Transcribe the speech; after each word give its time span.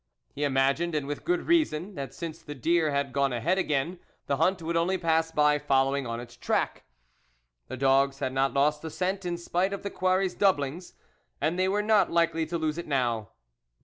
He 0.33 0.43
imagined, 0.43 0.95
and 0.95 1.05
with 1.05 1.23
good 1.23 1.45
reason, 1.45 1.93
that 1.93 2.11
since 2.11 2.41
the 2.41 2.55
deer 2.55 2.89
had 2.89 3.13
gone 3.13 3.31
ahead 3.31 3.59
again, 3.59 3.99
the 4.25 4.37
hunt 4.37 4.59
would 4.63 4.75
only 4.75 4.97
pass 4.97 5.29
by 5.31 5.59
following 5.59 6.07
on 6.07 6.19
its 6.19 6.35
track. 6.35 6.85
The 7.67 7.77
dogs 7.77 8.17
had 8.17 8.33
not 8.33 8.51
lost 8.51 8.81
the 8.81 8.89
scent, 8.89 9.25
in 9.25 9.37
spite 9.37 9.73
of 9.73 9.83
the 9.83 9.91
quarry's 9.91 10.33
doublings, 10.33 10.93
and 11.39 11.59
they 11.59 11.67
were 11.67 11.83
not 11.83 12.09
likely 12.09 12.47
to 12.47 12.57
lose 12.57 12.79
it 12.79 12.87
now. 12.87 13.29